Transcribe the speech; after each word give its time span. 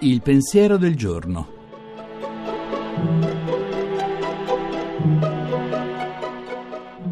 Il 0.00 0.22
pensiero 0.22 0.76
del 0.76 0.94
giorno. 0.94 1.54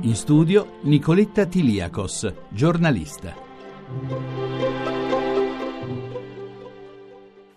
In 0.00 0.14
studio 0.14 0.78
Nicoletta 0.82 1.46
Tiliakos, 1.46 2.32
giornalista. 2.50 3.34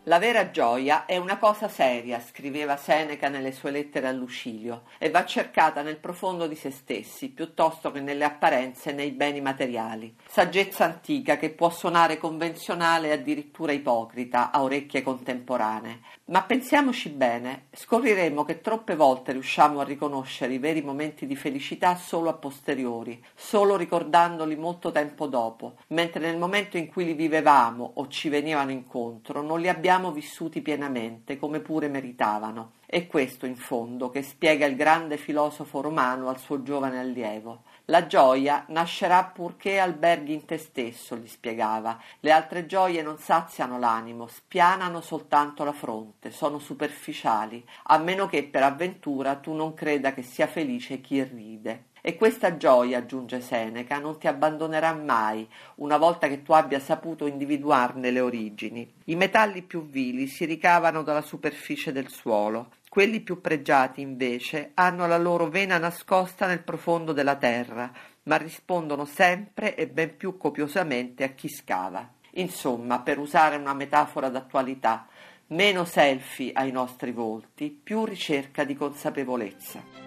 La 0.08 0.20
vera 0.20 0.52
gioia 0.52 1.06
è 1.06 1.18
una 1.18 1.38
cosa 1.38 1.68
seria, 1.68 2.22
scriveva 2.22 2.78
Seneca 2.78 3.28
nelle 3.28 3.52
sue 3.52 3.72
lettere 3.72 4.08
a 4.08 4.14
Lucilio, 4.14 4.84
e 5.00 5.10
va 5.10 5.26
cercata 5.26 5.82
nel 5.82 5.98
profondo 5.98 6.48
di 6.48 6.56
se 6.56 6.72
stessi, 6.72 7.28
piuttosto 7.28 7.92
che 7.92 8.00
nelle 8.00 8.24
apparenze 8.24 8.92
e 8.92 8.94
nei 8.94 9.12
beni 9.12 9.42
materiali. 9.42 10.16
Saggezza 10.26 10.86
antica 10.86 11.36
che 11.36 11.50
può 11.50 11.70
suonare 11.70 12.18
convenzionale 12.18 13.10
e 13.10 13.12
addirittura 13.12 13.74
ipocrita 13.74 14.50
a 14.50 14.64
orecchie 14.64 15.04
contemporanee. 15.04 16.00
Ma 16.28 16.42
pensiamoci 16.44 17.10
bene, 17.10 17.66
scopriremo 17.74 18.46
che 18.46 18.62
troppe 18.62 18.96
volte 18.96 19.34
riusciamo 19.34 19.82
a 19.82 19.84
riconoscere 19.84 20.54
i 20.54 20.58
veri 20.58 20.82
momenti 20.82 21.26
di 21.26 21.36
felicità 21.36 21.98
solo 21.98 22.30
a 22.30 22.34
posteriori, 22.34 23.22
solo 23.36 23.76
ricordandoli 23.76 24.56
molto 24.56 24.90
tempo 24.90 25.28
dopo, 25.28 25.76
mentre 25.88 26.22
nel 26.22 26.38
momento 26.38 26.78
in 26.78 26.88
cui 26.88 27.04
li 27.04 27.14
vivevamo 27.14 27.92
o 27.96 28.08
ci 28.08 28.30
venivano 28.30 28.72
incontro 28.72 29.42
non 29.42 29.60
li 29.60 29.68
abbiamo 29.68 29.96
abbiamo 29.98 30.14
vissuti 30.14 30.62
pienamente, 30.62 31.38
come 31.38 31.60
pure 31.60 31.88
meritavano. 31.88 32.74
È 32.86 33.08
questo, 33.08 33.48
in 33.48 33.56
fondo, 33.56 34.12
che 34.12 34.22
spiega 34.22 34.68
il 34.68 34.76
grande 34.76 35.18
filosofo 35.18 35.82
romano 35.82 36.30
al 36.30 36.38
suo 36.38 36.62
giovane 36.62 37.00
allievo. 37.00 37.64
La 37.90 38.06
gioia 38.06 38.66
nascerà 38.68 39.24
purché 39.24 39.80
alberghi 39.80 40.34
in 40.34 40.44
te 40.44 40.58
stesso, 40.58 41.16
gli 41.16 41.28
spiegava. 41.28 41.98
Le 42.20 42.32
altre 42.32 42.66
gioie 42.66 43.02
non 43.02 43.18
saziano 43.18 43.80
l'animo, 43.80 44.28
spianano 44.28 45.00
soltanto 45.00 45.64
la 45.64 45.72
fronte, 45.72 46.30
sono 46.30 46.60
superficiali, 46.60 47.66
a 47.84 47.98
meno 47.98 48.28
che 48.28 48.44
per 48.44 48.64
avventura 48.64 49.36
tu 49.36 49.54
non 49.54 49.74
creda 49.74 50.14
che 50.14 50.22
sia 50.22 50.48
felice 50.48 51.00
chi 51.00 51.24
ride. 51.24 51.86
E 52.02 52.18
questa 52.18 52.58
gioia, 52.58 52.98
aggiunge 52.98 53.40
Seneca, 53.40 54.00
non 54.00 54.20
ti 54.20 54.28
abbandonerà 54.28 54.94
mai, 54.94 55.48
una 55.76 55.96
volta 55.96 56.28
che 56.28 56.44
tu 56.44 56.52
abbia 56.52 56.82
saputo 56.82 57.26
individuarne 57.26 58.12
le 58.12 58.20
origini. 58.20 58.96
I 59.06 59.16
metalli 59.16 59.62
più 59.62 59.88
vili 59.88 60.28
si 60.28 60.44
ricavano 60.44 61.04
dalla 61.04 61.22
superficie 61.22 61.94
del 61.94 62.10
suolo, 62.10 62.72
quelli 62.98 63.20
più 63.20 63.42
pregiati, 63.42 64.02
invece, 64.02 64.72
hanno 64.74 65.06
la 65.06 65.20
loro 65.20 65.50
vena 65.50 65.78
nascosta 65.78 66.48
nel 66.48 66.64
profondo 66.64 67.14
della 67.14 67.36
terra, 67.36 67.92
ma 68.24 68.38
rispondono 68.38 69.06
sempre 69.06 69.76
e 69.76 69.88
ben 69.88 70.18
più 70.18 70.36
copiosamente 70.36 71.24
a 71.24 71.28
chi 71.28 71.48
scava. 71.48 72.12
Insomma, 72.32 73.02
per 73.02 73.20
usare 73.20 73.56
una 73.56 73.76
metafora 73.76 74.30
d'attualità, 74.30 75.06
meno 75.50 75.86
selfie 75.86 76.54
ai 76.54 76.72
nostri 76.72 77.12
volti, 77.12 77.70
più 77.70 78.04
ricerca 78.04 78.64
di 78.64 78.74
consapevolezza. 78.74 80.07